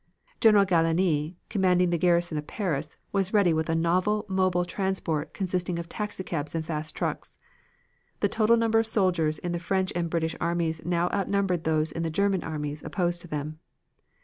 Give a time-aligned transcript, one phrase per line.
[0.39, 5.77] General Gallieni commanding the garrison of Paris, was ready with a novel mobile transport consisting
[5.77, 7.37] of taxicabs and fast trucks.
[8.19, 12.01] The total number of soldiers in the French and British armies now outnumbered those in
[12.01, 13.59] the German armies opposed to them.